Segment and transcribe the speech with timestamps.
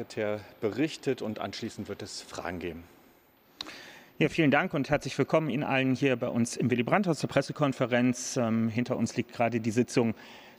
[0.00, 2.84] Staatssekretär berichtet und anschließend wird es Fragen geben.
[4.18, 7.28] Ja, vielen Dank und herzlich willkommen Ihnen allen hier bei uns im Willy Brandt-Haus zur
[7.28, 8.36] Pressekonferenz.
[8.36, 10.14] Ähm, hinter uns liegt gerade die Sitzung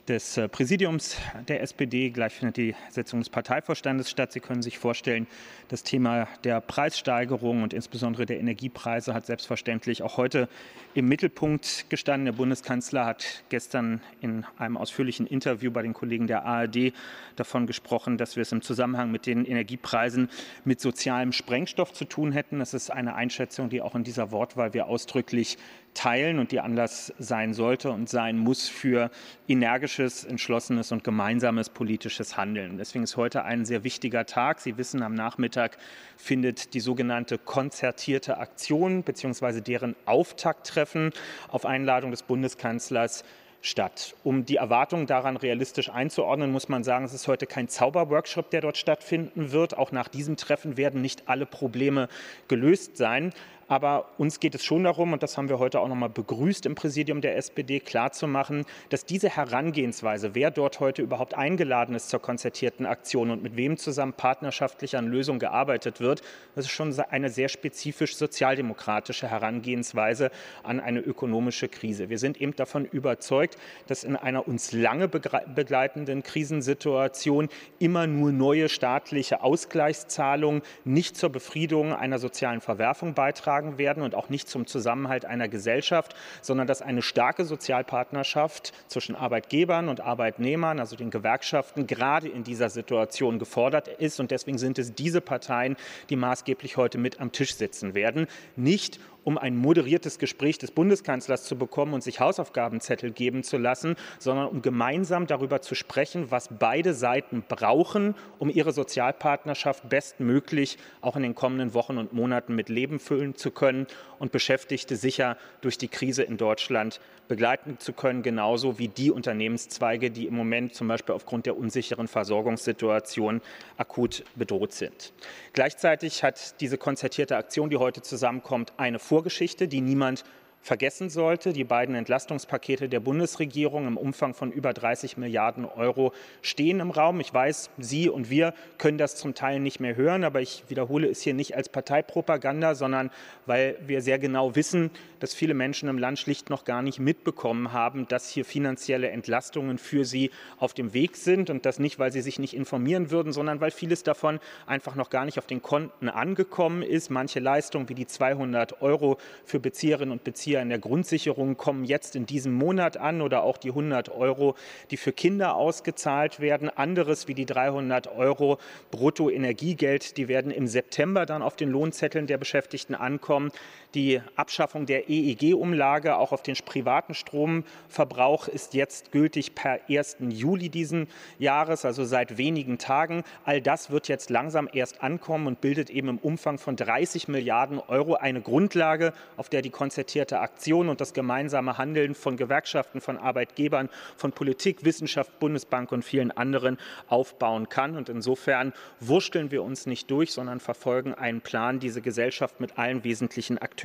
[0.08, 1.16] des äh, Präsidiums
[1.48, 2.10] der SPD.
[2.10, 4.32] Gleich findet die Sitzung des Parteivorstandes statt.
[4.32, 5.26] Sie können sich vorstellen,
[5.68, 10.48] das Thema der Preissteigerung und insbesondere der Energiepreise hat selbstverständlich auch heute
[10.94, 12.26] im Mittelpunkt gestanden.
[12.26, 16.92] Der Bundeskanzler hat gestern in einem ausführlichen Interview bei den Kollegen der ARD
[17.36, 20.28] davon gesprochen, dass wir es im Zusammenhang mit den Energiepreisen
[20.64, 22.58] mit sozialem Sprengstoff zu tun hätten.
[22.58, 25.58] Das ist eine Einschätzung, die auch in dieser Wortwahl wir ausdrücklich
[25.94, 29.10] teilen und die Anlass sein sollte und sein muss für
[29.48, 32.78] energisches, entschlossenes und gemeinsames politisches Handeln.
[32.78, 34.60] Deswegen ist heute ein sehr wichtiger Tag.
[34.60, 35.76] Sie wissen, am Nachmittag
[36.16, 39.60] findet die sogenannte konzertierte Aktion bzw.
[39.60, 41.12] deren Auftakttreffen
[41.48, 43.24] auf Einladung des Bundeskanzlers
[43.62, 44.14] statt.
[44.24, 48.60] Um die Erwartungen daran realistisch einzuordnen, muss man sagen, es ist heute kein Zauberworkshop, der
[48.60, 49.78] dort stattfinden wird.
[49.78, 52.08] Auch nach diesem Treffen werden nicht alle Probleme
[52.48, 53.32] gelöst sein.
[53.72, 56.66] Aber uns geht es schon darum, und das haben wir heute auch noch mal begrüßt
[56.66, 62.20] im Präsidium der SPD, klarzumachen, dass diese Herangehensweise, wer dort heute überhaupt eingeladen ist zur
[62.20, 66.20] konzertierten Aktion und mit wem zusammen partnerschaftlich an Lösungen gearbeitet wird,
[66.54, 70.30] das ist schon eine sehr spezifisch sozialdemokratische Herangehensweise
[70.62, 72.10] an eine ökonomische Krise.
[72.10, 73.56] Wir sind eben davon überzeugt,
[73.86, 81.94] dass in einer uns lange begleitenden Krisensituation immer nur neue staatliche Ausgleichszahlungen nicht zur Befriedung
[81.94, 86.82] einer sozialen Verwerfung beitragen beigetragen werden und auch nicht zum Zusammenhalt einer Gesellschaft, sondern dass
[86.82, 93.88] eine starke Sozialpartnerschaft zwischen Arbeitgebern und Arbeitnehmern, also den Gewerkschaften, gerade in dieser Situation gefordert
[93.88, 94.20] ist.
[94.20, 95.76] Und deswegen sind es diese Parteien,
[96.10, 98.26] die maßgeblich heute mit am Tisch sitzen werden.
[98.56, 103.96] Nicht um ein moderiertes Gespräch des Bundeskanzlers zu bekommen und sich Hausaufgabenzettel geben zu lassen,
[104.18, 111.16] sondern um gemeinsam darüber zu sprechen, was beide Seiten brauchen, um ihre Sozialpartnerschaft bestmöglich auch
[111.16, 113.86] in den kommenden Wochen und Monaten mit Leben füllen zu können
[114.18, 120.10] und Beschäftigte sicher durch die Krise in Deutschland begleiten zu können, genauso wie die Unternehmenszweige,
[120.10, 123.40] die im Moment zum Beispiel aufgrund der unsicheren Versorgungssituation
[123.76, 125.12] akut bedroht sind.
[125.52, 130.24] Gleichzeitig hat diese konzertierte Aktion, die heute zusammenkommt, eine Vorgeschichte, die niemand
[130.62, 131.52] vergessen sollte.
[131.52, 137.20] Die beiden Entlastungspakete der Bundesregierung im Umfang von über 30 Milliarden Euro stehen im Raum.
[137.20, 141.08] Ich weiß, Sie und wir können das zum Teil nicht mehr hören, aber ich wiederhole
[141.08, 143.10] es hier nicht als Parteipropaganda, sondern
[143.44, 147.72] weil wir sehr genau wissen, dass viele Menschen im Land schlicht noch gar nicht mitbekommen
[147.72, 152.12] haben, dass hier finanzielle Entlastungen für sie auf dem Weg sind und das nicht, weil
[152.12, 155.60] sie sich nicht informieren würden, sondern weil vieles davon einfach noch gar nicht auf den
[155.60, 157.10] Konten angekommen ist.
[157.10, 161.82] Manche Leistungen wie die 200 Euro für Bezieherinnen und Bezieher Bezieher in der Grundsicherung kommen
[161.82, 164.54] jetzt in diesem Monat an oder auch die 100 Euro,
[164.90, 166.68] die für Kinder ausgezahlt werden.
[166.68, 168.58] Anderes wie die 300 Euro
[168.90, 173.50] Bruttoenergiegeld, die werden im September dann auf den Lohnzetteln der Beschäftigten ankommen.
[173.94, 180.16] Die Abschaffung der EEG-Umlage auch auf den privaten Stromverbrauch ist jetzt gültig per 1.
[180.30, 181.08] Juli diesen
[181.38, 183.22] Jahres, also seit wenigen Tagen.
[183.44, 187.80] All das wird jetzt langsam erst ankommen und bildet eben im Umfang von 30 Milliarden
[187.80, 193.18] Euro eine Grundlage, auf der die konzertierte Aktion und das gemeinsame Handeln von Gewerkschaften, von
[193.18, 197.98] Arbeitgebern, von Politik, Wissenschaft, Bundesbank und vielen anderen aufbauen kann.
[197.98, 203.04] Und insofern wursteln wir uns nicht durch, sondern verfolgen einen Plan, diese Gesellschaft mit allen
[203.04, 203.81] wesentlichen Akteuren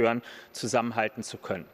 [0.52, 1.66] zusammenhalten zu können.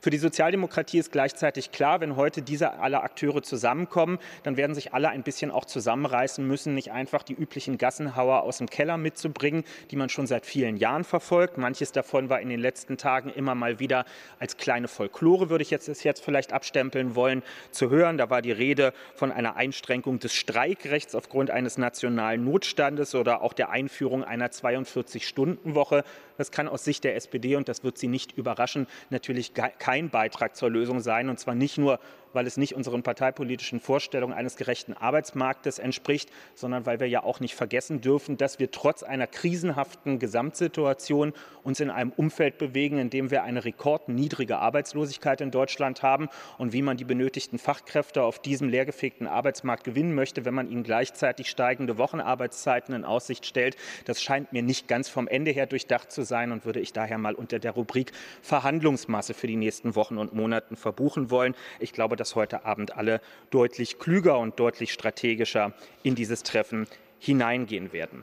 [0.00, 4.94] Für die Sozialdemokratie ist gleichzeitig klar, wenn heute diese alle Akteure zusammenkommen, dann werden sich
[4.94, 9.64] alle ein bisschen auch zusammenreißen müssen, nicht einfach die üblichen Gassenhauer aus dem Keller mitzubringen,
[9.90, 11.58] die man schon seit vielen Jahren verfolgt.
[11.58, 14.04] Manches davon war in den letzten Tagen immer mal wieder
[14.38, 18.16] als kleine Folklore, würde ich jetzt, jetzt vielleicht abstempeln wollen, zu hören.
[18.16, 23.52] Da war die Rede von einer Einschränkung des Streikrechts aufgrund eines nationalen Notstandes oder auch
[23.52, 26.04] der Einführung einer 42-Stunden-Woche.
[26.40, 30.56] Das kann aus Sicht der SPD, und das wird Sie nicht überraschen, natürlich kein Beitrag
[30.56, 31.28] zur Lösung sein.
[31.28, 32.00] Und zwar nicht nur
[32.32, 37.40] weil es nicht unseren parteipolitischen Vorstellungen eines gerechten Arbeitsmarktes entspricht, sondern weil wir ja auch
[37.40, 41.32] nicht vergessen dürfen, dass wir trotz einer krisenhaften Gesamtsituation
[41.62, 46.28] uns in einem Umfeld bewegen, in dem wir eine rekordniedrige Arbeitslosigkeit in Deutschland haben
[46.58, 50.82] und wie man die benötigten Fachkräfte auf diesem leergefegten Arbeitsmarkt gewinnen möchte, wenn man ihnen
[50.82, 53.76] gleichzeitig steigende Wochenarbeitszeiten in Aussicht stellt.
[54.04, 57.18] Das scheint mir nicht ganz vom Ende her durchdacht zu sein und würde ich daher
[57.18, 58.12] mal unter der Rubrik
[58.42, 61.54] Verhandlungsmasse für die nächsten Wochen und Monaten verbuchen wollen.
[61.78, 63.20] Ich glaube, dass heute Abend alle
[63.50, 65.72] deutlich klüger und deutlich strategischer
[66.02, 66.86] in dieses Treffen
[67.18, 68.22] hineingehen werden.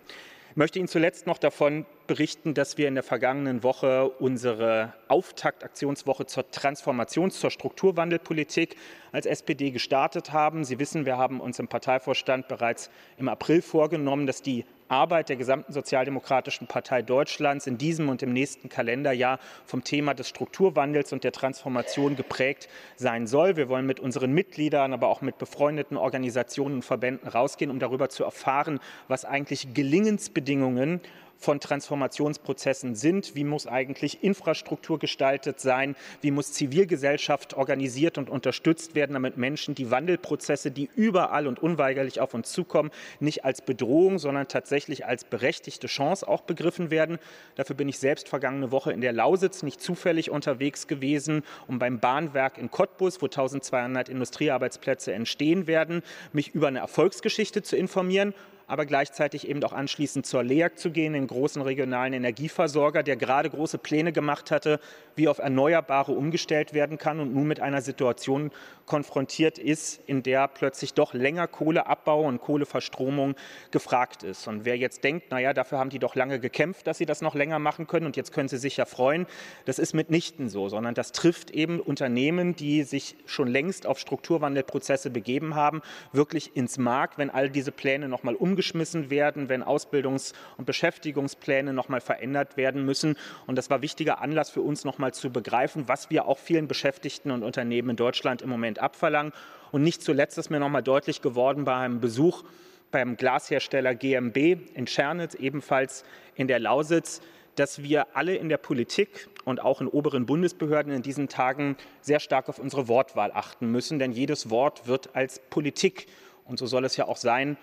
[0.57, 6.25] Ich möchte Ihnen zuletzt noch davon berichten, dass wir in der vergangenen Woche unsere Auftaktaktionswoche
[6.25, 8.75] zur Transformations-, zur Strukturwandelpolitik
[9.11, 10.63] als SPD gestartet haben.
[10.63, 12.89] Sie wissen, wir haben uns im Parteivorstand bereits
[13.19, 18.33] im April vorgenommen, dass die Arbeit der gesamten Sozialdemokratischen Partei Deutschlands in diesem und im
[18.33, 23.57] nächsten Kalenderjahr vom Thema des Strukturwandels und der Transformation geprägt sein soll.
[23.57, 28.09] Wir wollen mit unseren Mitgliedern, aber auch mit befreundeten Organisationen und Verbänden rausgehen, um darüber
[28.09, 31.01] zu erfahren, was eigentlich Gelingensbedingungen
[31.37, 33.35] von Transformationsprozessen sind.
[33.35, 35.95] Wie muss eigentlich Infrastruktur gestaltet sein?
[36.21, 42.19] Wie muss Zivilgesellschaft organisiert und unterstützt werden, damit Menschen die Wandelprozesse, die überall und unweigerlich
[42.19, 47.19] auf uns zukommen, nicht als Bedrohung, sondern tatsächlich als berechtigte Chance auch begriffen werden?
[47.55, 51.99] Dafür bin ich selbst vergangene Woche in der Lausitz nicht zufällig unterwegs gewesen, um beim
[51.99, 56.01] Bahnwerk in Cottbus, wo 1200 Industriearbeitsplätze entstehen werden,
[56.33, 58.33] mich über eine Erfolgsgeschichte zu informieren
[58.67, 63.49] aber gleichzeitig eben auch anschließend zur LEAG zu gehen, den großen regionalen Energieversorger, der gerade
[63.49, 64.79] große Pläne gemacht hatte,
[65.15, 68.51] wie auf Erneuerbare umgestellt werden kann und nun mit einer Situation
[68.85, 73.35] konfrontiert ist, in der plötzlich doch länger Kohleabbau und Kohleverstromung
[73.71, 74.47] gefragt ist.
[74.47, 77.35] Und wer jetzt denkt, naja, dafür haben die doch lange gekämpft, dass sie das noch
[77.35, 79.27] länger machen können und jetzt können sie sich ja freuen,
[79.65, 85.09] das ist mitnichten so, sondern das trifft eben Unternehmen, die sich schon längst auf Strukturwandelprozesse
[85.09, 85.81] begeben haben,
[86.11, 92.01] wirklich ins Mark, wenn all diese Pläne nochmal umgeschmissen werden, wenn Ausbildungs- und Beschäftigungspläne nochmal
[92.01, 93.15] verändert werden müssen.
[93.45, 97.29] Und das war wichtiger Anlass für uns nochmal zu begreifen, was wir auch vielen Beschäftigten
[97.29, 99.31] und Unternehmen in Deutschland im Moment abverlangen.
[99.71, 102.43] Und nicht zuletzt ist mir nochmal deutlich geworden bei einem Besuch
[102.89, 104.37] beim Glashersteller GMB
[104.73, 106.03] in Schernitz, ebenfalls
[106.35, 107.21] in der Lausitz,
[107.55, 112.19] dass wir alle in der Politik und auch in oberen Bundesbehörden in diesen Tagen sehr
[112.19, 116.07] stark auf unsere Wortwahl achten müssen, denn jedes Wort wird als Politik,
[116.45, 117.57] und so soll es ja auch sein,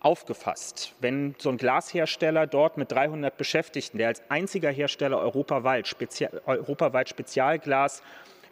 [0.00, 0.94] aufgefasst.
[1.00, 7.08] Wenn so ein Glashersteller dort mit 300 Beschäftigten, der als einziger Hersteller europaweit, Spezial, europaweit
[7.08, 8.02] Spezialglas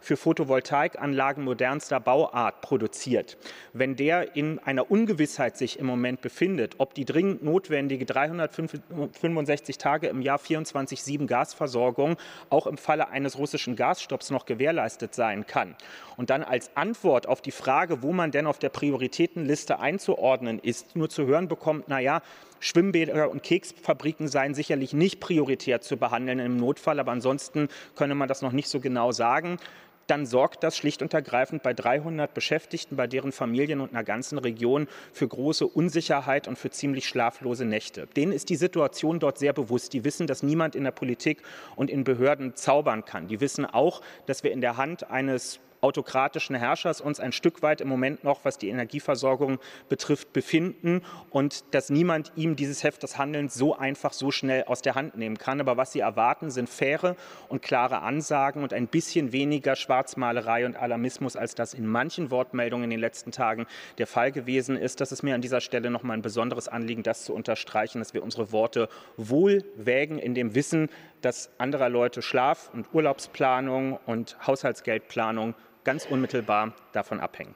[0.07, 3.37] für Photovoltaikanlagen modernster Bauart produziert,
[3.73, 10.07] wenn der in einer Ungewissheit sich im Moment befindet, ob die dringend notwendige 365 Tage
[10.07, 12.15] im Jahr 24-7 Gasversorgung
[12.49, 15.75] auch im Falle eines russischen Gasstopps noch gewährleistet sein kann.
[16.15, 20.95] Und dann als Antwort auf die Frage, wo man denn auf der Prioritätenliste einzuordnen ist,
[20.95, 22.21] nur zu hören bekommt, naja,
[22.59, 28.27] Schwimmbäder und Keksfabriken seien sicherlich nicht prioritär zu behandeln im Notfall, aber ansonsten könne man
[28.27, 29.59] das noch nicht so genau sagen
[30.07, 34.37] dann sorgt das schlicht und ergreifend bei 300 Beschäftigten, bei deren Familien und einer ganzen
[34.37, 38.07] Region für große Unsicherheit und für ziemlich schlaflose Nächte.
[38.15, 39.93] Denen ist die Situation dort sehr bewusst.
[39.93, 41.43] Die wissen, dass niemand in der Politik
[41.75, 43.27] und in Behörden zaubern kann.
[43.27, 47.81] Die wissen auch, dass wir in der Hand eines autokratischen Herrschers uns ein Stück weit
[47.81, 49.59] im Moment noch, was die Energieversorgung
[49.89, 54.81] betrifft, befinden und dass niemand ihm dieses Heft des Handelns so einfach, so schnell aus
[54.81, 55.61] der Hand nehmen kann.
[55.61, 57.15] Aber was sie erwarten, sind faire
[57.49, 62.85] und klare Ansagen und ein bisschen weniger Schwarzmalerei und Alarmismus, als das in manchen Wortmeldungen
[62.85, 65.01] in den letzten Tagen der Fall gewesen ist.
[65.01, 68.13] Das ist mir an dieser Stelle noch mal ein besonderes Anliegen, das zu unterstreichen, dass
[68.13, 70.89] wir unsere Worte wohl wägen in dem Wissen,
[71.27, 77.53] dass anderer Leute Schlaf- und Urlaubsplanung und Haushaltsgeldplanung ganz unmittelbar davon abhängen.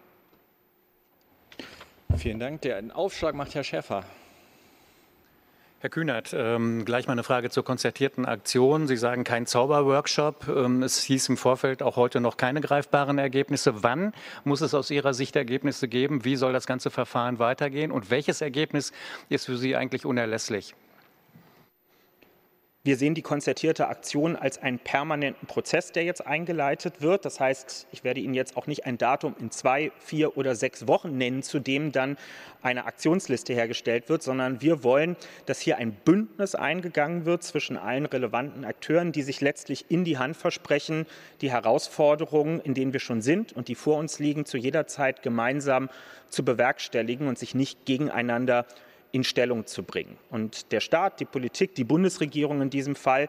[2.17, 2.59] Vielen Dank.
[2.63, 4.03] Den Aufschlag macht Herr Schäfer.
[5.79, 8.87] Herr Kühnert, ähm, gleich mal eine Frage zur konzertierten Aktion.
[8.87, 10.49] Sie sagen kein Zauberworkshop.
[10.49, 13.83] Ähm, es hieß im Vorfeld auch heute noch keine greifbaren Ergebnisse.
[13.83, 14.13] Wann
[14.43, 16.25] muss es aus Ihrer Sicht Ergebnisse geben?
[16.25, 17.93] Wie soll das ganze Verfahren weitergehen?
[17.93, 18.91] Und welches Ergebnis
[19.29, 20.75] ist für Sie eigentlich unerlässlich?
[22.83, 27.25] Wir sehen die konzertierte Aktion als einen permanenten Prozess, der jetzt eingeleitet wird.
[27.25, 30.87] Das heißt, ich werde Ihnen jetzt auch nicht ein Datum in zwei, vier oder sechs
[30.87, 32.17] Wochen nennen, zu dem dann
[32.63, 38.07] eine Aktionsliste hergestellt wird, sondern wir wollen, dass hier ein Bündnis eingegangen wird zwischen allen
[38.07, 41.05] relevanten Akteuren, die sich letztlich in die Hand versprechen,
[41.41, 45.21] die Herausforderungen, in denen wir schon sind und die vor uns liegen, zu jeder Zeit
[45.21, 45.91] gemeinsam
[46.29, 48.65] zu bewerkstelligen und sich nicht gegeneinander
[49.11, 50.17] in Stellung zu bringen.
[50.29, 53.27] Und der Staat, die Politik, die Bundesregierung in diesem Fall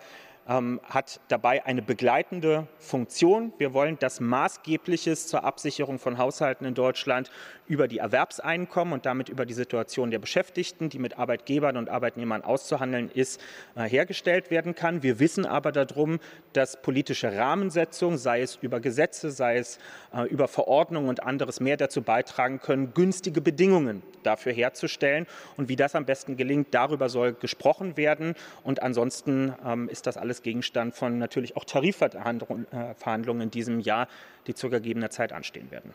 [0.49, 3.53] ähm, hat dabei eine begleitende Funktion.
[3.59, 7.31] Wir wollen, dass Maßgebliches zur Absicherung von Haushalten in Deutschland
[7.67, 12.43] über die Erwerbseinkommen und damit über die Situation der Beschäftigten, die mit Arbeitgebern und Arbeitnehmern
[12.43, 13.41] auszuhandeln ist,
[13.77, 15.03] äh, hergestellt werden kann.
[15.03, 16.19] Wir wissen aber darum,
[16.53, 19.79] dass politische Rahmensetzung, sei es über Gesetze, sei es
[20.13, 25.27] äh, über Verordnungen und anderes mehr dazu beitragen können, günstige Bedingungen dafür herzustellen.
[25.57, 28.35] Und wie das am besten gelingt, darüber soll gesprochen werden.
[28.63, 34.09] Und ansonsten ähm, ist das alles Gegenstand von natürlich auch Tarifverhandlungen in diesem Jahr,
[34.47, 35.93] die zu gegebener Zeit anstehen werden.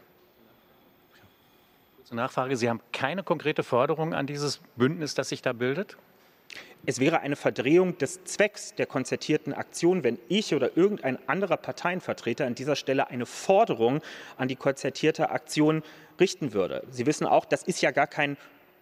[1.96, 2.56] Kurze Nachfrage.
[2.56, 5.98] Sie haben keine konkrete Forderung an dieses Bündnis, das sich da bildet?
[6.86, 12.46] Es wäre eine Verdrehung des Zwecks der konzertierten Aktion, wenn ich oder irgendein anderer Parteienvertreter
[12.46, 14.02] an dieser Stelle eine Forderung
[14.38, 15.84] an die konzertierte Aktion
[16.20, 16.84] richten würde.
[16.90, 18.38] Sie wissen auch, das ist ja gar kein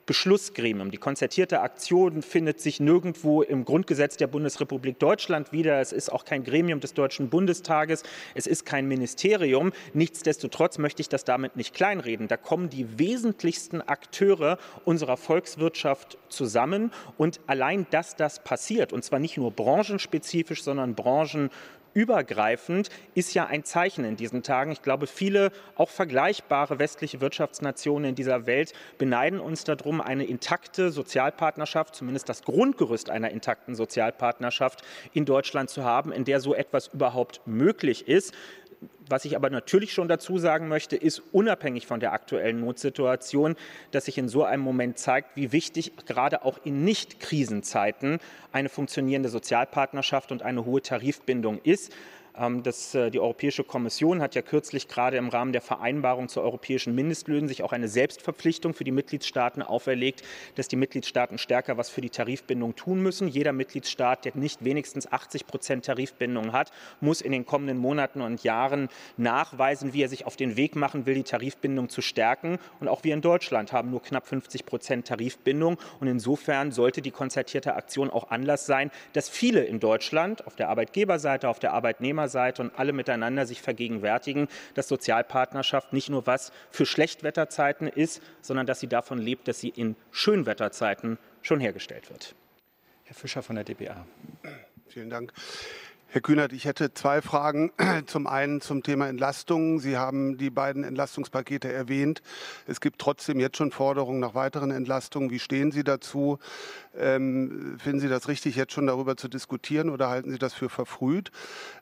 [0.06, 0.92] Beschlussgremium.
[0.92, 5.80] Die konzertierte Aktion findet sich nirgendwo im Grundgesetz der Bundesrepublik Deutschland wieder.
[5.80, 8.04] Es ist auch kein Gremium des Deutschen Bundestages.
[8.36, 9.72] Es ist kein Ministerium.
[9.94, 12.28] Nichtsdestotrotz möchte ich das damit nicht kleinreden.
[12.28, 16.92] Da kommen die wesentlichsten Akteure unserer Volkswirtschaft zusammen.
[17.18, 21.50] Und allein, dass das passiert, und zwar nicht nur branchenspezifisch, sondern branchen
[21.96, 24.72] übergreifend ist ja ein Zeichen in diesen Tagen.
[24.72, 30.92] Ich glaube, viele auch vergleichbare westliche Wirtschaftsnationen in dieser Welt beneiden uns darum, eine intakte
[30.92, 34.84] Sozialpartnerschaft, zumindest das Grundgerüst einer intakten Sozialpartnerschaft
[35.14, 38.34] in Deutschland zu haben, in der so etwas überhaupt möglich ist.
[39.08, 43.56] Was ich aber natürlich schon dazu sagen möchte, ist unabhängig von der aktuellen Notsituation,
[43.92, 48.20] dass sich in so einem Moment zeigt, wie wichtig gerade auch in Nicht-Krisenzeiten
[48.52, 51.94] eine funktionierende Sozialpartnerschaft und eine hohe Tarifbindung ist.
[52.38, 56.42] Ähm, das, äh, die Europäische Kommission hat ja kürzlich gerade im Rahmen der Vereinbarung zu
[56.42, 60.24] europäischen Mindestlöhnen sich auch eine Selbstverpflichtung für die Mitgliedstaaten auferlegt,
[60.56, 63.28] dass die Mitgliedstaaten stärker was für die Tarifbindung tun müssen.
[63.28, 68.44] Jeder Mitgliedstaat, der nicht wenigstens 80 Prozent Tarifbindung hat, muss in den kommenden Monaten und
[68.44, 72.60] Jahren nachweisen, wie er sich auf den Weg machen will, die Tarifbindung zu stärken.
[72.80, 75.78] Und auch wir in Deutschland haben nur knapp 50 Prozent Tarifbindung.
[76.00, 80.70] Und insofern sollte die konzertierte Aktion auch Anlass sein, dass viele in Deutschland auf der
[80.70, 86.52] Arbeitgeberseite, auf der Arbeitnehmerseite, Seite und alle miteinander sich vergegenwärtigen, dass Sozialpartnerschaft nicht nur was
[86.72, 92.36] für Schlechtwetterzeiten ist, sondern dass sie davon lebt, dass sie in Schönwetterzeiten schon hergestellt wird.
[93.04, 94.06] Herr Fischer von der DPA.
[94.88, 95.34] Vielen Dank.
[96.08, 97.72] Herr Kühnert, ich hätte zwei Fragen.
[98.06, 99.80] Zum einen zum Thema Entlastung.
[99.80, 102.22] Sie haben die beiden Entlastungspakete erwähnt.
[102.68, 105.30] Es gibt trotzdem jetzt schon Forderungen nach weiteren Entlastungen.
[105.30, 106.40] Wie stehen Sie dazu?
[106.98, 110.70] Ähm, finden Sie das richtig, jetzt schon darüber zu diskutieren oder halten Sie das für
[110.70, 111.32] verfrüht?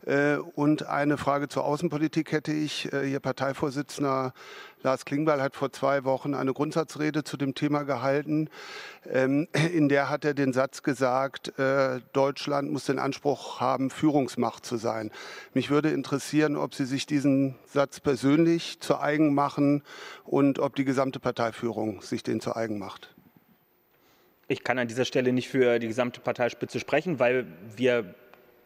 [0.05, 2.91] Äh, und eine Frage zur Außenpolitik hätte ich.
[2.91, 4.33] Äh, Ihr Parteivorsitzender
[4.83, 8.49] Lars Klingbeil hat vor zwei Wochen eine Grundsatzrede zu dem Thema gehalten.
[9.09, 14.65] Ähm, in der hat er den Satz gesagt, äh, Deutschland muss den Anspruch haben, Führungsmacht
[14.65, 15.11] zu sein.
[15.53, 19.83] Mich würde interessieren, ob Sie sich diesen Satz persönlich zu eigen machen
[20.25, 23.15] und ob die gesamte Parteiführung sich den zu eigen macht.
[24.49, 28.13] Ich kann an dieser Stelle nicht für die gesamte Parteispitze sprechen, weil wir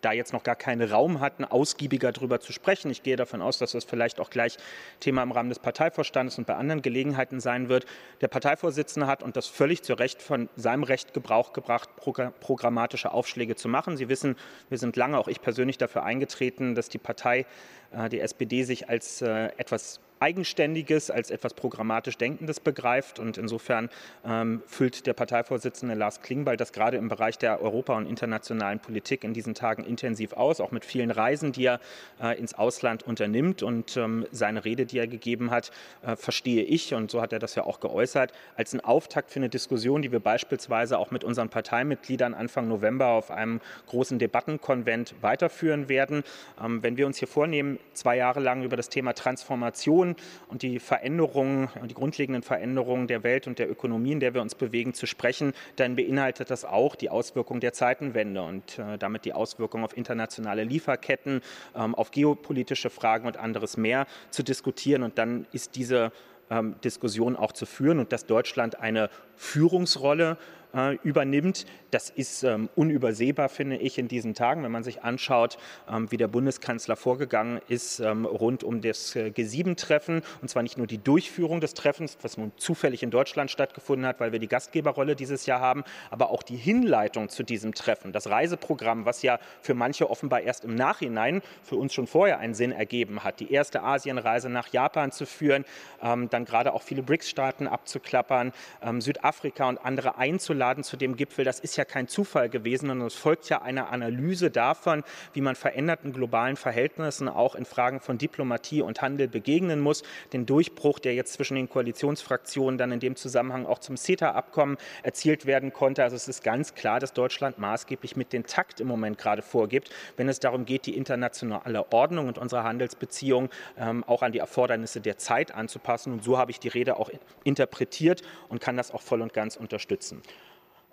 [0.02, 2.92] da jetzt noch gar keinen Raum hatten, ausgiebiger darüber zu sprechen.
[2.92, 4.58] Ich gehe davon aus, dass das vielleicht auch gleich
[5.00, 7.86] Thema im Rahmen des Parteivorstandes und bei anderen Gelegenheiten sein wird.
[8.22, 13.56] Der Parteivorsitzende hat, und das völlig zu Recht, von seinem Recht Gebrauch gebracht, programmatische Aufschläge
[13.56, 13.98] zu machen.
[13.98, 14.36] Sie wissen,
[14.70, 17.46] wir sind lange, auch ich persönlich, dafür eingetreten, dass die Partei,
[17.92, 23.20] äh, die SPD, sich als äh, etwas Eigenständiges, als etwas programmatisch Denkendes begreift.
[23.20, 23.90] Und insofern
[24.26, 29.24] ähm, füllt der Parteivorsitzende Lars Klingbeil das gerade im Bereich der Europa- und internationalen Politik
[29.24, 31.80] in diesen Tagen intensiv aus, auch mit vielen Reisen, die er
[32.22, 33.64] äh, ins Ausland unternimmt.
[33.64, 35.72] Und ähm, seine Rede, die er gegeben hat,
[36.02, 39.40] äh, verstehe ich, und so hat er das ja auch geäußert, als einen Auftakt für
[39.40, 45.16] eine Diskussion, die wir beispielsweise auch mit unseren Parteimitgliedern Anfang November auf einem großen Debattenkonvent
[45.22, 46.24] weiterführen werden.
[46.64, 50.16] Ähm, wenn wir uns hier vornehmen, zwei Jahre lang über das Thema Transformation Situation
[50.48, 54.56] und die Veränderungen, die grundlegenden Veränderungen der Welt und der Ökonomie, in der wir uns
[54.56, 59.34] bewegen, zu sprechen, dann beinhaltet das auch die Auswirkungen der Zeitenwende und äh, damit die
[59.34, 61.42] Auswirkungen auf internationale Lieferketten,
[61.76, 65.04] ähm, auf geopolitische Fragen und anderes mehr zu diskutieren.
[65.04, 66.12] Und dann ist diese
[66.50, 70.38] ähm, Diskussion auch zu führen und dass Deutschland eine Führungsrolle
[70.78, 71.66] äh, übernimmt.
[71.92, 75.58] Das ist ähm, unübersehbar, finde ich, in diesen Tagen, wenn man sich anschaut,
[75.90, 80.22] ähm, wie der Bundeskanzler vorgegangen ist ähm, rund um das äh, G7-Treffen.
[80.42, 84.20] Und zwar nicht nur die Durchführung des Treffens, was nun zufällig in Deutschland stattgefunden hat,
[84.20, 88.12] weil wir die Gastgeberrolle dieses Jahr haben, aber auch die Hinleitung zu diesem Treffen.
[88.12, 92.54] Das Reiseprogramm, was ja für manche offenbar erst im Nachhinein, für uns schon vorher einen
[92.54, 95.66] Sinn ergeben hat, die erste Asienreise nach Japan zu führen,
[96.02, 101.16] ähm, dann gerade auch viele BRICS-Staaten abzuklappern, ähm, Südafrika und andere einzuladen eingeladen zu dem
[101.16, 101.46] Gipfel.
[101.46, 105.56] Das ist ja kein Zufall gewesen, sondern es folgt ja einer Analyse davon, wie man
[105.56, 110.04] veränderten globalen Verhältnissen auch in Fragen von Diplomatie und Handel begegnen muss.
[110.34, 115.46] Den Durchbruch, der jetzt zwischen den Koalitionsfraktionen dann in dem Zusammenhang auch zum CETA-Abkommen erzielt
[115.46, 116.04] werden konnte.
[116.04, 119.90] Also es ist ganz klar, dass Deutschland maßgeblich mit den Takt im Moment gerade vorgibt,
[120.18, 125.02] wenn es darum geht, die internationale Ordnung und unsere Handelsbeziehungen ähm, auch an die Erfordernisse
[125.02, 126.14] der Zeit anzupassen.
[126.14, 127.10] Und so habe ich die Rede auch
[127.44, 130.22] interpretiert und kann das auch voll und ganz unterstützen.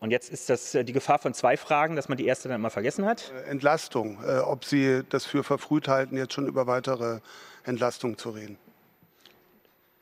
[0.01, 2.57] Und jetzt ist das äh, die Gefahr von zwei Fragen, dass man die erste dann
[2.57, 3.33] immer vergessen hat.
[3.47, 7.21] Äh, Entlastung, äh, ob Sie das für verfrüht halten, jetzt schon über weitere
[7.65, 8.59] Entlastung zu reden.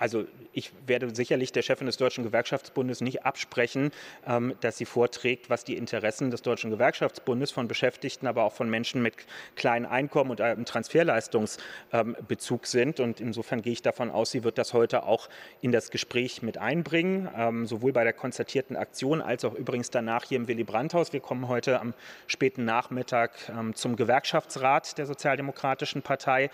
[0.02, 3.92] Also ich werde sicherlich der Chefin des Deutschen Gewerkschaftsbundes nicht absprechen,
[4.26, 8.68] ähm, dass sie vorträgt, was die Interessen des Deutschen Gewerkschaftsbundes von Beschäftigten, aber auch von
[8.68, 9.14] Menschen mit
[9.54, 12.98] kleinen Einkommen und einem Transferleistungsbezug sind.
[12.98, 15.28] Und insofern gehe ich davon aus, sie wird das heute auch
[15.60, 20.24] in das Gespräch mit einbringen, ähm, sowohl bei der konzertierten Aktion als auch übrigens danach
[20.24, 21.12] hier im Willy Brandt-Haus.
[21.12, 21.94] Wir kommen heute am
[22.26, 26.50] späten Nachmittag ähm, zum Gewerkschaftsrat der Sozialdemokratischen Partei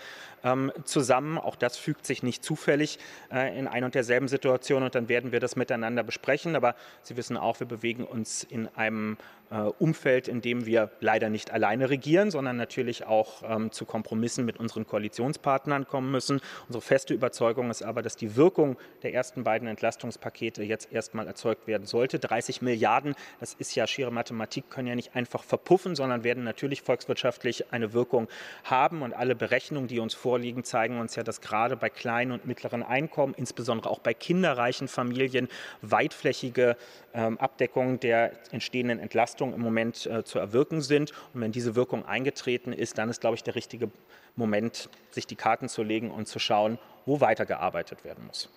[0.85, 1.37] zusammen.
[1.37, 2.97] Auch das fügt sich nicht zufällig
[3.29, 6.55] äh, in ein und derselben Situation und dann werden wir das miteinander besprechen.
[6.55, 9.17] Aber Sie wissen auch, wir bewegen uns in einem
[9.55, 14.59] Umfeld, in dem wir leider nicht alleine regieren, sondern natürlich auch ähm, zu Kompromissen mit
[14.59, 16.39] unseren Koalitionspartnern kommen müssen.
[16.67, 21.65] Unsere feste Überzeugung ist aber, dass die Wirkung der ersten beiden Entlastungspakete jetzt erstmal erzeugt
[21.65, 22.19] werden sollte.
[22.19, 26.83] 30 Milliarden, das ist ja schiere Mathematik, können ja nicht einfach verpuffen, sondern werden natürlich
[26.83, 28.27] volkswirtschaftlich eine Wirkung
[28.65, 29.01] haben.
[29.01, 32.83] Und alle Berechnungen, die uns vorliegen, zeigen uns ja, dass gerade bei kleinen und mittleren
[32.83, 35.47] Einkommen, insbesondere auch bei kinderreichen Familien,
[35.81, 36.77] weitflächige
[37.15, 41.11] ähm, Abdeckung der entstehenden Entlastungen Entlastung im Moment äh, zu erwirken sind.
[41.33, 43.89] Und wenn diese Wirkung eingetreten ist, dann ist, glaube ich, der richtige
[44.35, 48.49] Moment, sich die Karten zu legen und zu schauen, wo weitergearbeitet werden muss.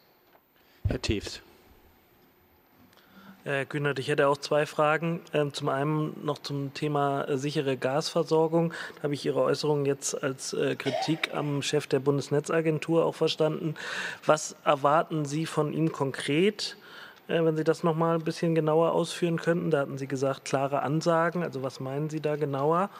[0.88, 1.40] Herr Tews.
[3.44, 5.20] Herr Kühnert, ich hätte auch zwei Fragen.
[5.32, 8.72] Ähm, zum einen noch zum Thema äh, sichere Gasversorgung.
[8.96, 13.74] Da habe ich Ihre Äußerungen jetzt als äh, Kritik am Chef der Bundesnetzagentur auch verstanden.
[14.24, 16.76] Was erwarten Sie von ihm konkret?
[17.28, 19.70] Äh, wenn Sie das noch mal ein bisschen genauer ausführen könnten.
[19.70, 21.42] Da hatten Sie gesagt, klare Ansagen.
[21.42, 22.90] Also was meinen Sie da genauer?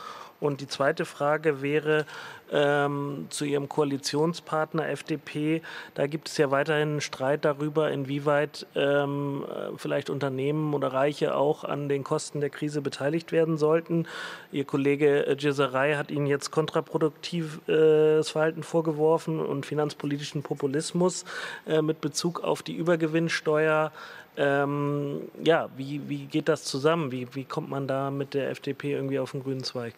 [0.43, 2.05] Und die zweite Frage wäre
[2.51, 5.63] ähm, zu Ihrem Koalitionspartner FDP.
[5.95, 9.45] Da gibt es ja weiterhin einen Streit darüber, inwieweit ähm,
[9.77, 14.09] vielleicht Unternehmen oder Reiche auch an den Kosten der Krise beteiligt werden sollten.
[14.51, 21.25] Ihr Kollege Giserei hat Ihnen jetzt kontraproduktives äh, Verhalten vorgeworfen und finanzpolitischen Populismus
[21.69, 23.93] äh, mit Bezug auf die Übergewinnsteuer.
[24.37, 27.13] Ähm, ja, wie, wie geht das zusammen?
[27.13, 29.95] Wie, wie kommt man da mit der FDP irgendwie auf den grünen Zweig?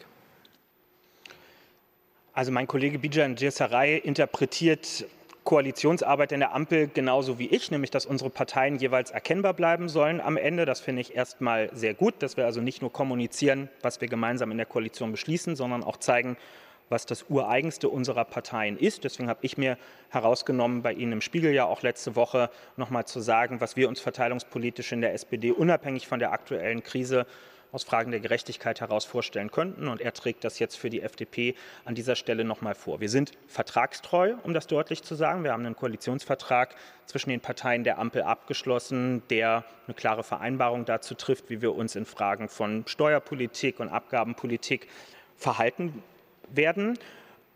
[2.33, 5.07] Also mein Kollege Bijan Djesaray interpretiert
[5.45, 10.21] Koalitionsarbeit in der Ampel genauso wie ich, nämlich dass unsere Parteien jeweils erkennbar bleiben sollen
[10.21, 10.64] am Ende.
[10.64, 14.50] Das finde ich erstmal sehr gut, dass wir also nicht nur kommunizieren, was wir gemeinsam
[14.50, 16.37] in der Koalition beschließen, sondern auch zeigen,
[16.95, 19.03] was das Ureigenste unserer Parteien ist.
[19.03, 19.77] Deswegen habe ich mir
[20.11, 23.99] herausgenommen, bei Ihnen im Spiegel ja auch letzte Woche nochmal zu sagen, was wir uns
[23.99, 27.27] verteilungspolitisch in der SPD unabhängig von der aktuellen Krise
[27.73, 29.88] aus Fragen der Gerechtigkeit heraus vorstellen könnten.
[29.88, 33.01] Und er trägt das jetzt für die FDP an dieser Stelle noch mal vor.
[33.01, 35.42] Wir sind vertragstreu, um das deutlich zu sagen.
[35.42, 41.16] Wir haben einen Koalitionsvertrag zwischen den Parteien der Ampel abgeschlossen, der eine klare Vereinbarung dazu
[41.16, 44.87] trifft, wie wir uns in Fragen von Steuerpolitik und Abgabenpolitik
[45.37, 46.05] verhalten
[46.57, 46.99] werden.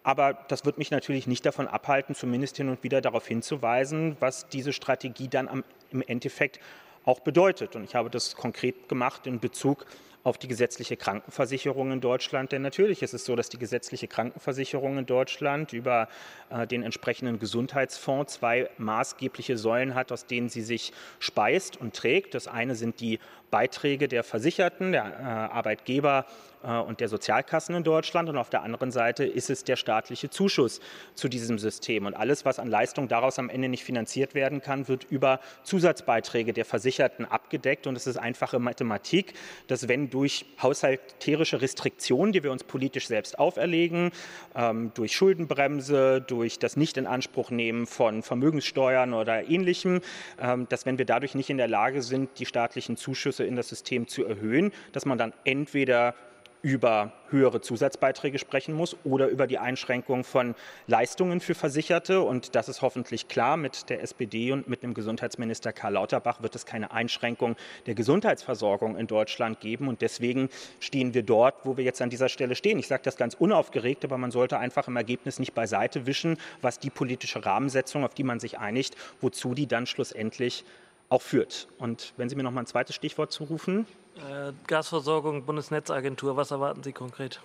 [0.02, 4.48] Aber das wird mich natürlich nicht davon abhalten, zumindest hin und wieder darauf hinzuweisen, was
[4.48, 6.60] diese Strategie dann am, im Endeffekt
[7.04, 7.76] auch bedeutet.
[7.76, 9.86] Und ich habe das konkret gemacht in Bezug
[10.24, 12.52] auf die gesetzliche Krankenversicherung in Deutschland.
[12.52, 16.08] Denn natürlich ist es so, dass die gesetzliche Krankenversicherung in Deutschland über
[16.50, 22.34] äh, den entsprechenden Gesundheitsfonds zwei maßgebliche Säulen hat, aus denen sie sich speist und trägt.
[22.34, 23.18] Das eine sind die
[23.50, 26.26] Beiträge der Versicherten, der äh, Arbeitgeber
[26.62, 28.28] äh, und der Sozialkassen in Deutschland.
[28.28, 30.80] Und auf der anderen Seite ist es der staatliche Zuschuss
[31.14, 32.06] zu diesem System.
[32.06, 36.52] Und alles, was an Leistung daraus am Ende nicht finanziert werden kann, wird über Zusatzbeiträge
[36.52, 37.86] der Versicherten abgedeckt.
[37.86, 39.34] Und es ist einfache Mathematik,
[39.66, 44.10] dass wenn durch haushalterische Restriktionen, die wir uns politisch selbst auferlegen,
[44.54, 50.00] ähm, durch Schuldenbremse, durch das Nicht-in-Anspruchnehmen von Vermögenssteuern oder Ähnlichem,
[50.40, 53.68] ähm, dass wenn wir dadurch nicht in der Lage sind, die staatlichen Zuschüsse in das
[53.68, 56.14] System zu erhöhen, dass man dann entweder
[56.62, 60.54] über höhere Zusatzbeiträge sprechen muss oder über die Einschränkung von
[60.86, 62.20] Leistungen für Versicherte.
[62.20, 63.56] Und das ist hoffentlich klar.
[63.56, 68.96] Mit der SPD und mit dem Gesundheitsminister Karl Lauterbach wird es keine Einschränkung der Gesundheitsversorgung
[68.96, 69.88] in Deutschland geben.
[69.88, 70.48] Und deswegen
[70.80, 72.78] stehen wir dort, wo wir jetzt an dieser Stelle stehen.
[72.78, 76.78] Ich sage das ganz unaufgeregt, aber man sollte einfach im Ergebnis nicht beiseite wischen, was
[76.78, 80.64] die politische Rahmensetzung, auf die man sich einigt, wozu die dann schlussendlich
[81.08, 81.68] auch führt.
[81.78, 83.86] Und wenn Sie mir noch mal ein zweites Stichwort zurufen.
[84.16, 87.40] Äh, Gasversorgung, Bundesnetzagentur, was erwarten Sie konkret?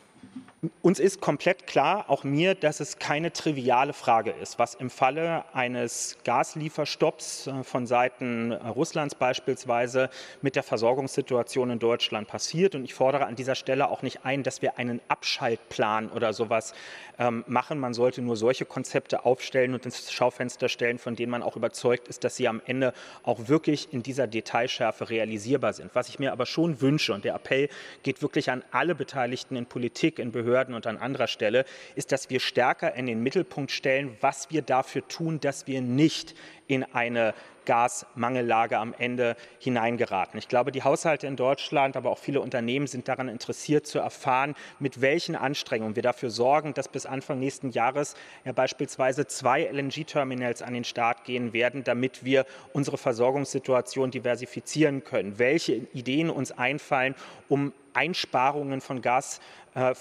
[0.81, 5.43] Uns ist komplett klar, auch mir, dass es keine triviale Frage ist, was im Falle
[5.53, 10.09] eines Gaslieferstopps äh, von Seiten äh, Russlands beispielsweise
[10.41, 12.75] mit der Versorgungssituation in Deutschland passiert.
[12.75, 16.73] Und ich fordere an dieser Stelle auch nicht ein, dass wir einen Abschaltplan oder sowas
[17.19, 17.77] ähm, machen.
[17.77, 22.07] Man sollte nur solche Konzepte aufstellen und ins Schaufenster stellen, von denen man auch überzeugt
[22.07, 25.93] ist, dass sie am Ende auch wirklich in dieser Detailschärfe realisierbar sind.
[25.93, 27.67] Was ich mir aber schon wünsche, und der Appell
[28.03, 32.29] geht wirklich an alle Beteiligten in Politik, in Behörden, und an anderer Stelle, ist, dass
[32.29, 36.35] wir stärker in den Mittelpunkt stellen, was wir dafür tun, dass wir nicht
[36.67, 37.33] in eine
[37.65, 40.37] Gasmangellage am Ende hineingeraten.
[40.37, 44.55] Ich glaube, die Haushalte in Deutschland, aber auch viele Unternehmen sind daran interessiert zu erfahren,
[44.79, 50.61] mit welchen Anstrengungen wir dafür sorgen, dass bis Anfang nächsten Jahres ja beispielsweise zwei LNG-Terminals
[50.61, 55.39] an den Start gehen werden, damit wir unsere Versorgungssituation diversifizieren können.
[55.39, 57.15] Welche Ideen uns einfallen,
[57.49, 59.93] um Einsparungen von Gasverbrauch äh,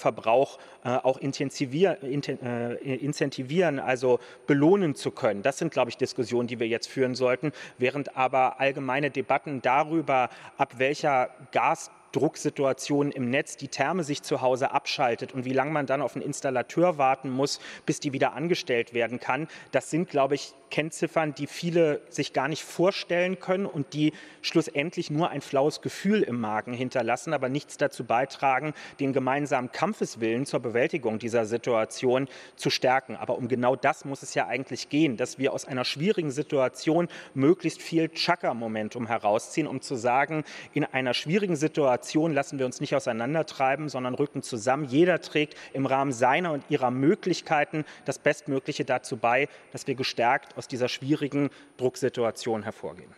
[0.84, 1.28] auch äh,
[2.94, 5.42] incentivieren, also belohnen zu können.
[5.42, 10.28] Das sind, glaube ich, Diskussionen, die wir jetzt führen sollten, während aber allgemeine Debatten darüber,
[10.56, 15.72] ab welcher Gas Drucksituation im Netz die Therme sich zu Hause abschaltet und wie lange
[15.72, 19.48] man dann auf einen Installateur warten muss, bis die wieder angestellt werden kann.
[19.72, 25.10] Das sind, glaube ich, Kennziffern, die viele sich gar nicht vorstellen können und die schlussendlich
[25.10, 30.60] nur ein flaues Gefühl im Magen hinterlassen, aber nichts dazu beitragen, den gemeinsamen Kampfeswillen zur
[30.60, 33.16] Bewältigung dieser Situation zu stärken.
[33.16, 37.08] Aber um genau das muss es ja eigentlich gehen, dass wir aus einer schwierigen Situation
[37.34, 42.01] möglichst viel Chakra-Momentum herausziehen, um zu sagen, in einer schwierigen Situation
[42.32, 44.84] lassen wir uns nicht auseinandertreiben, sondern rücken zusammen.
[44.84, 50.56] Jeder trägt im Rahmen seiner und ihrer Möglichkeiten das Bestmögliche dazu bei, dass wir gestärkt
[50.56, 53.10] aus dieser schwierigen Drucksituation hervorgehen.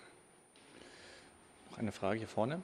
[1.70, 2.60] Noch eine Frage hier vorne.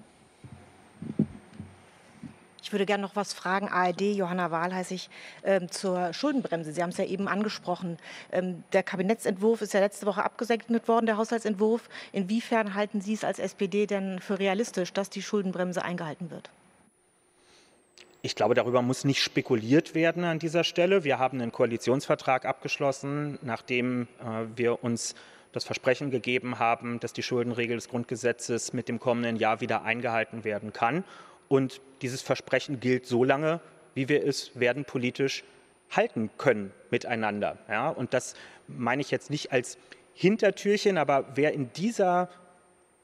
[2.71, 3.67] Ich würde gerne noch was fragen.
[3.67, 5.11] ARD, Johanna Wahl heiße ich,
[5.43, 6.71] ähm, zur Schuldenbremse.
[6.71, 7.99] Sie haben es ja eben angesprochen.
[8.31, 11.89] Ähm, der Kabinettsentwurf ist ja letzte Woche abgesegnet worden, der Haushaltsentwurf.
[12.13, 16.49] Inwiefern halten Sie es als SPD denn für realistisch, dass die Schuldenbremse eingehalten wird?
[18.23, 21.03] Ich glaube, darüber muss nicht spekuliert werden an dieser Stelle.
[21.03, 25.17] Wir haben einen Koalitionsvertrag abgeschlossen, nachdem äh, wir uns
[25.51, 30.45] das Versprechen gegeben haben, dass die Schuldenregel des Grundgesetzes mit dem kommenden Jahr wieder eingehalten
[30.45, 31.03] werden kann.
[31.51, 33.59] Und dieses Versprechen gilt so lange,
[33.95, 35.43] wie wir es werden politisch
[35.91, 37.59] halten können miteinander.
[37.69, 38.35] Ja, und das
[38.69, 39.77] meine ich jetzt nicht als
[40.15, 42.29] Hintertürchen, aber wer in dieser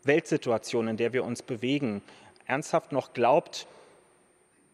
[0.04, 2.02] Weltsituation, in der wir uns bewegen,
[2.46, 3.66] ernsthaft noch glaubt,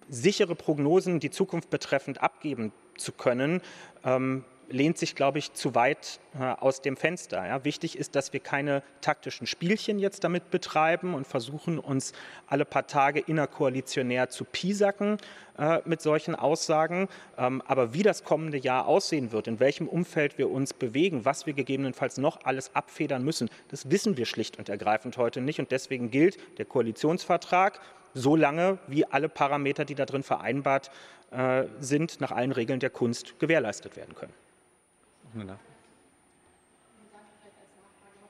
[0.06, 3.62] sichere Prognosen die Zukunft betreffend abgeben zu können,
[4.04, 7.46] ähm, lehnt sich, glaube ich, zu weit äh, aus dem Fenster.
[7.46, 7.64] Ja.
[7.64, 12.12] Wichtig ist, dass wir keine taktischen Spielchen jetzt damit betreiben und versuchen, uns
[12.46, 15.18] alle paar Tage innerkoalitionär zu piesacken
[15.58, 17.08] äh, mit solchen Aussagen.
[17.38, 21.46] Ähm, aber wie das kommende Jahr aussehen wird, in welchem Umfeld wir uns bewegen, was
[21.46, 25.60] wir gegebenenfalls noch alles abfedern müssen, das wissen wir schlicht und ergreifend heute nicht.
[25.60, 27.80] Und deswegen gilt der Koalitionsvertrag
[28.14, 30.90] so lange, wie alle Parameter, die da drin vereinbart
[31.30, 34.32] äh, sind, nach allen Regeln der Kunst gewährleistet werden können.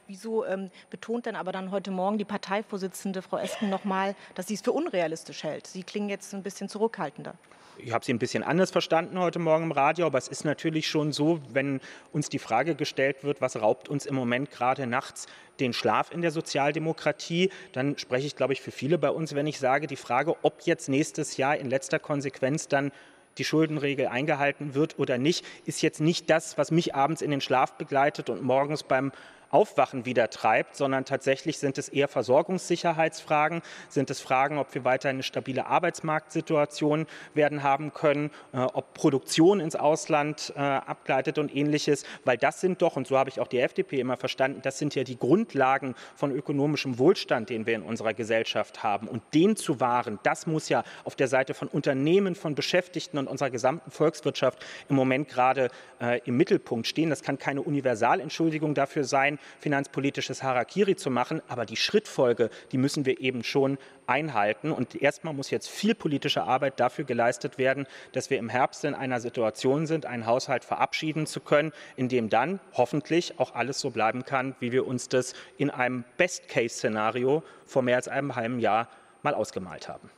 [0.06, 4.54] Wieso ähm, betont denn aber dann heute Morgen die Parteivorsitzende Frau Esken nochmal, dass sie
[4.54, 5.66] es für unrealistisch hält?
[5.66, 7.34] Sie klingen jetzt ein bisschen zurückhaltender.
[7.78, 10.88] Ich habe sie ein bisschen anders verstanden heute Morgen im Radio, aber es ist natürlich
[10.88, 11.80] schon so, wenn
[12.12, 15.26] uns die Frage gestellt wird, was raubt uns im Moment gerade nachts
[15.58, 19.46] den Schlaf in der Sozialdemokratie, dann spreche ich, glaube ich, für viele bei uns, wenn
[19.46, 22.92] ich sage, die Frage, ob jetzt nächstes Jahr in letzter Konsequenz dann
[23.38, 27.40] die Schuldenregel eingehalten wird oder nicht, ist jetzt nicht das, was mich abends in den
[27.40, 29.12] Schlaf begleitet und morgens beim
[29.52, 35.10] Aufwachen wieder treibt, sondern tatsächlich sind es eher Versorgungssicherheitsfragen, sind es Fragen, ob wir weiter
[35.10, 42.04] eine stabile Arbeitsmarktsituation werden haben können, äh, ob Produktion ins Ausland äh, abgleitet und ähnliches,
[42.24, 44.94] weil das sind doch, und so habe ich auch die FDP immer verstanden, das sind
[44.94, 49.06] ja die Grundlagen von ökonomischem Wohlstand, den wir in unserer Gesellschaft haben.
[49.06, 53.28] Und den zu wahren, das muss ja auf der Seite von Unternehmen, von Beschäftigten und
[53.28, 55.68] unserer gesamten Volkswirtschaft im Moment gerade
[56.00, 57.10] äh, im Mittelpunkt stehen.
[57.10, 61.42] Das kann keine Universalentschuldigung dafür sein, finanzpolitisches Harakiri zu machen.
[61.48, 64.72] Aber die Schrittfolge, die müssen wir eben schon einhalten.
[64.72, 68.94] Und erstmal muss jetzt viel politische Arbeit dafür geleistet werden, dass wir im Herbst in
[68.94, 73.90] einer Situation sind, einen Haushalt verabschieden zu können, in dem dann hoffentlich auch alles so
[73.90, 78.88] bleiben kann, wie wir uns das in einem Best-Case-Szenario vor mehr als einem halben Jahr
[79.22, 80.10] mal ausgemalt haben.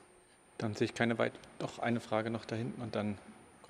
[0.58, 1.32] Dann sehe ich keine weit.
[1.58, 3.18] Doch eine Frage noch da hinten und dann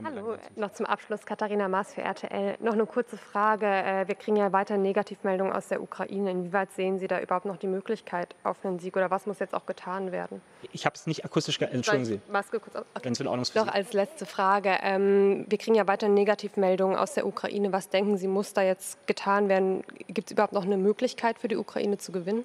[0.02, 2.56] Hallo, noch zum Abschluss Katharina Maas für RTL.
[2.60, 3.66] Noch eine kurze Frage.
[3.66, 6.32] Äh, wir kriegen ja weiter Negativmeldungen aus der Ukraine.
[6.32, 9.54] Inwieweit sehen Sie da überhaupt noch die Möglichkeit auf einen Sieg oder was muss jetzt
[9.54, 10.40] auch getan werden?
[10.72, 11.74] Ich habe es nicht akustisch gehört.
[11.74, 12.20] Entschuldigen Sie.
[12.30, 12.86] Maske kurz auf.
[12.94, 13.04] Okay.
[13.04, 13.46] Ganz in Ordnung.
[13.54, 14.78] Doch als letzte Frage.
[14.82, 17.72] Ähm, wir kriegen ja weiter Negativmeldungen aus der Ukraine.
[17.72, 19.84] Was denken Sie, muss da jetzt getan werden?
[20.08, 22.44] Gibt es überhaupt noch eine Möglichkeit für die Ukraine zu gewinnen?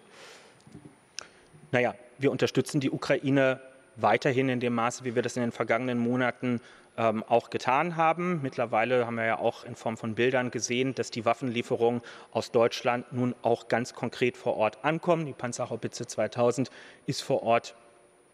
[1.72, 3.60] Naja, wir unterstützen die Ukraine
[3.96, 6.62] weiterhin in dem Maße, wie wir das in den vergangenen Monaten
[7.00, 8.42] ähm, auch getan haben.
[8.44, 13.12] Mittlerweile haben wir ja auch in Form von Bildern gesehen, dass die Waffenlieferungen aus Deutschland
[13.14, 15.26] nun auch ganz konkret vor Ort ankommen.
[15.26, 16.70] Die Panzerhaubitze 2000
[17.06, 17.76] ist vor Ort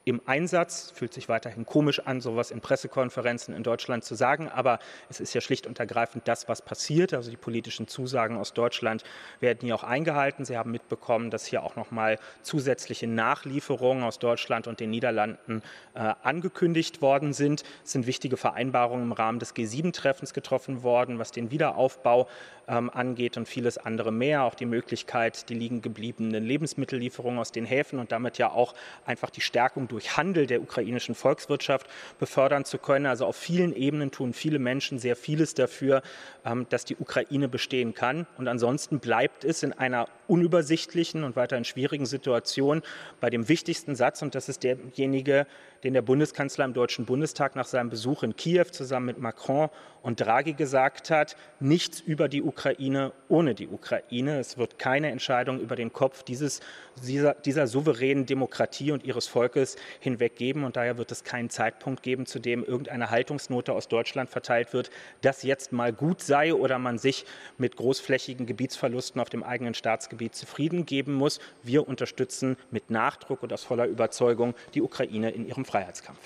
[0.05, 0.91] im Einsatz.
[0.93, 5.33] Fühlt sich weiterhin komisch an, sowas in Pressekonferenzen in Deutschland zu sagen, aber es ist
[5.33, 7.13] ja schlicht und ergreifend das, was passiert.
[7.13, 9.03] Also die politischen Zusagen aus Deutschland
[9.39, 10.45] werden hier auch eingehalten.
[10.45, 15.63] Sie haben mitbekommen, dass hier auch noch mal zusätzliche Nachlieferungen aus Deutschland und den Niederlanden
[15.95, 17.63] äh, angekündigt worden sind.
[17.83, 22.27] Es sind wichtige Vereinbarungen im Rahmen des G7-Treffens getroffen worden, was den Wiederaufbau
[22.67, 24.43] ähm, angeht und vieles andere mehr.
[24.43, 28.73] Auch die Möglichkeit, die liegen gebliebenen Lebensmittellieferungen aus den Häfen und damit ja auch
[29.05, 31.87] einfach die Stärkung durch Handel der ukrainischen Volkswirtschaft
[32.19, 33.05] befördern zu können.
[33.05, 36.01] Also auf vielen Ebenen tun viele Menschen sehr vieles dafür,
[36.45, 38.27] ähm, dass die Ukraine bestehen kann.
[38.37, 42.81] Und ansonsten bleibt es in einer unübersichtlichen und weiterhin schwierigen Situation
[43.19, 45.45] bei dem wichtigsten Satz, und das ist derjenige,
[45.83, 49.69] den der Bundeskanzler im Deutschen Bundestag nach seinem Besuch in Kiew zusammen mit Macron
[50.01, 54.39] und Draghi gesagt hat, nichts über die Ukraine ohne die Ukraine.
[54.39, 56.61] Es wird keine Entscheidung über den Kopf dieses,
[57.03, 60.63] dieser, dieser souveränen Demokratie und ihres Volkes hinweg geben.
[60.63, 64.89] Und daher wird es keinen Zeitpunkt geben, zu dem irgendeine Haltungsnote aus Deutschland verteilt wird,
[65.21, 67.25] dass jetzt mal gut sei oder man sich
[67.57, 71.39] mit großflächigen Gebietsverlusten auf dem eigenen Staatsgebiet zufrieden geben muss.
[71.63, 76.19] Wir unterstützen mit Nachdruck und aus voller Überzeugung die Ukraine in ihrem Freiheitskampf.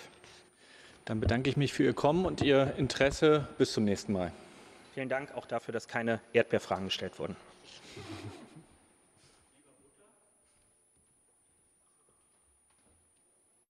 [1.05, 3.47] Dann bedanke ich mich für Ihr Kommen und Ihr Interesse.
[3.57, 4.31] Bis zum nächsten Mal.
[4.93, 7.35] Vielen Dank auch dafür, dass keine Erdbeerfragen gestellt wurden.